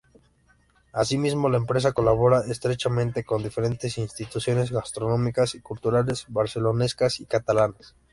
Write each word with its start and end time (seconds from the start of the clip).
Asimismo, 0.93 1.47
la 1.47 1.57
empresa 1.57 1.91
colabora 1.93 2.41
estrechamente 2.47 3.23
con 3.23 3.43
diferentes 3.43 3.99
instituciones 3.99 4.71
gastronómicas 4.71 5.53
y 5.53 5.61
culturales 5.61 6.25
barcelonesas 6.27 7.19
y 7.19 7.27
catalanas. 7.27 7.95